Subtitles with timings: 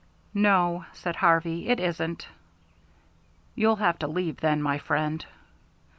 [0.33, 2.27] "No," said Harvey, "it isn't."
[3.53, 5.23] "You'll have to leave, then, my friend."